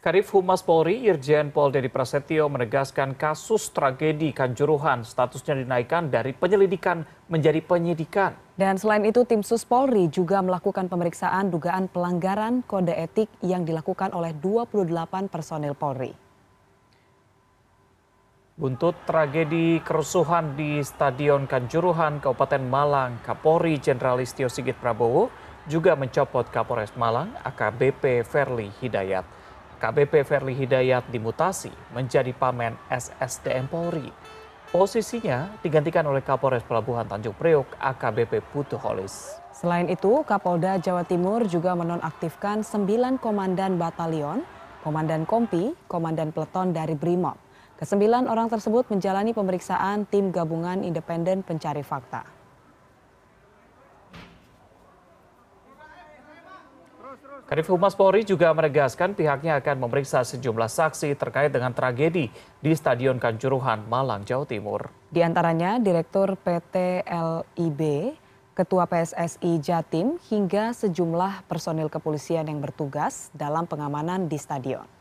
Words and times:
Kadif 0.00 0.32
Humas 0.32 0.64
Polri 0.64 1.04
Irjen 1.04 1.52
Pol 1.52 1.76
Dedi 1.76 1.92
Prasetyo 1.92 2.48
menegaskan 2.48 3.12
kasus 3.20 3.68
tragedi 3.68 4.32
Kanjuruhan 4.32 5.04
statusnya 5.04 5.60
dinaikkan 5.60 6.08
dari 6.08 6.32
penyelidikan 6.32 7.04
menjadi 7.28 7.60
penyidikan. 7.60 8.32
Dan 8.56 8.80
selain 8.80 9.04
itu 9.04 9.28
tim 9.28 9.44
Sus 9.44 9.68
Polri 9.68 10.08
juga 10.08 10.40
melakukan 10.40 10.88
pemeriksaan 10.88 11.52
dugaan 11.52 11.92
pelanggaran 11.92 12.64
kode 12.64 12.96
etik 12.96 13.28
yang 13.44 13.68
dilakukan 13.68 14.16
oleh 14.16 14.32
28 14.40 14.88
personil 15.28 15.76
Polri. 15.76 16.16
Buntut 18.56 18.96
tragedi 19.04 19.84
kerusuhan 19.84 20.56
di 20.56 20.80
Stadion 20.80 21.44
Kanjuruhan, 21.44 22.24
Kabupaten 22.24 22.64
Malang, 22.64 23.20
Kapolri 23.20 23.76
Jenderal 23.76 24.24
Istio 24.24 24.48
Sigit 24.48 24.80
Prabowo 24.80 25.28
juga 25.68 25.92
mencopot 25.92 26.48
Kapolres 26.48 26.96
Malang 26.96 27.36
AKBP 27.44 28.24
Verli 28.24 28.72
Hidayat. 28.80 29.39
KBP 29.80 30.28
Verli 30.28 30.52
Hidayat 30.52 31.08
dimutasi 31.08 31.72
menjadi 31.96 32.36
Pamen 32.36 32.76
SSDM 32.92 33.64
Polri. 33.64 34.12
Posisinya 34.68 35.48
digantikan 35.64 36.04
oleh 36.04 36.20
Kapolres 36.20 36.62
Pelabuhan 36.68 37.08
Tanjung 37.08 37.32
Priok 37.32 37.80
AKBP 37.80 38.44
Putu 38.52 38.76
Holis. 38.76 39.40
Selain 39.56 39.88
itu, 39.88 40.20
Kapolda 40.28 40.76
Jawa 40.76 41.02
Timur 41.08 41.48
juga 41.48 41.72
menonaktifkan 41.72 42.60
9 42.60 43.16
komandan 43.18 43.80
batalion, 43.80 44.44
komandan 44.84 45.24
kompi, 45.24 45.72
komandan 45.88 46.30
peleton 46.30 46.76
dari 46.76 46.92
Brimob. 46.92 47.40
Kesembilan 47.80 48.28
orang 48.28 48.52
tersebut 48.52 48.84
menjalani 48.92 49.32
pemeriksaan 49.32 50.04
tim 50.06 50.28
gabungan 50.28 50.84
independen 50.84 51.40
pencari 51.40 51.80
fakta. 51.80 52.39
Kadif 57.50 57.66
Humas 57.66 57.98
Polri 57.98 58.22
juga 58.22 58.54
menegaskan 58.54 59.10
pihaknya 59.10 59.58
akan 59.58 59.82
memeriksa 59.82 60.22
sejumlah 60.22 60.70
saksi 60.70 61.18
terkait 61.18 61.50
dengan 61.50 61.74
tragedi 61.74 62.30
di 62.62 62.72
Stadion 62.78 63.18
Kanjuruhan, 63.18 63.90
Malang, 63.90 64.22
Jawa 64.22 64.46
Timur. 64.46 64.86
Di 65.10 65.18
antaranya 65.18 65.82
Direktur 65.82 66.38
PT 66.38 67.02
LIB, 67.10 68.14
Ketua 68.54 68.86
PSSI 68.86 69.58
Jatim, 69.58 70.22
hingga 70.30 70.70
sejumlah 70.70 71.50
personil 71.50 71.90
kepolisian 71.90 72.46
yang 72.46 72.62
bertugas 72.62 73.34
dalam 73.34 73.66
pengamanan 73.66 74.30
di 74.30 74.38
stadion. 74.38 74.99